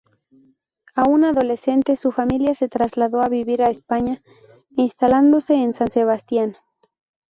[0.95, 4.23] Aún adolescente, su familia se trasladó a vivir a España,
[4.75, 6.57] instalándose en San Sebastián.